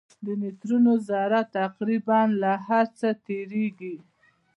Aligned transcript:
د 0.25 0.27
نیوټرینو 0.41 0.93
ذره 1.07 1.39
تقریباً 1.57 2.19
له 2.41 2.51
هر 2.67 2.85
څه 2.99 3.07
تېرېږي. 3.25 3.95